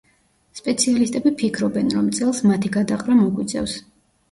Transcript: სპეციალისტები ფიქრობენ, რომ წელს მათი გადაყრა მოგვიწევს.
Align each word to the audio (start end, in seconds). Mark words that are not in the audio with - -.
სპეციალისტები 0.59 1.33
ფიქრობენ, 1.43 1.93
რომ 1.99 2.09
წელს 2.21 2.41
მათი 2.53 2.75
გადაყრა 2.81 3.21
მოგვიწევს. 3.23 3.79